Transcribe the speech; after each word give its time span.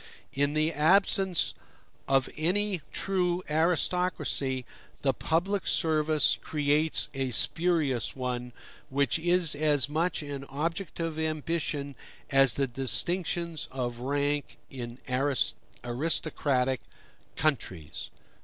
In 0.33 0.53
the 0.53 0.73
absence 0.73 1.53
of 2.07 2.27
any 2.35 2.81
true 2.91 3.43
aristocracy, 3.51 4.65
the 5.03 5.13
public 5.13 5.67
service 5.67 6.39
creates 6.41 7.07
a 7.13 7.29
spurious 7.29 8.15
one, 8.15 8.51
which 8.89 9.19
is 9.19 9.53
as 9.53 9.87
much 9.87 10.23
an 10.23 10.43
object 10.45 10.99
of 10.99 11.19
ambition 11.19 11.93
as 12.31 12.55
the 12.55 12.65
distinctions 12.65 13.69
of 13.71 13.99
rank 13.99 14.57
in 14.71 14.97
aristocratic 15.83 16.81
countries. 17.35 18.09